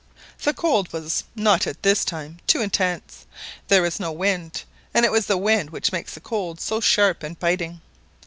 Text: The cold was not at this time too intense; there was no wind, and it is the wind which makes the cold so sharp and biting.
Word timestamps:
The 0.41 0.51
cold 0.51 0.91
was 0.91 1.25
not 1.35 1.67
at 1.67 1.83
this 1.83 2.03
time 2.03 2.39
too 2.47 2.59
intense; 2.59 3.27
there 3.67 3.83
was 3.83 3.99
no 3.99 4.11
wind, 4.11 4.63
and 4.95 5.05
it 5.05 5.11
is 5.13 5.27
the 5.27 5.37
wind 5.37 5.69
which 5.69 5.91
makes 5.91 6.15
the 6.15 6.19
cold 6.19 6.59
so 6.59 6.79
sharp 6.79 7.21
and 7.21 7.39
biting. 7.39 7.81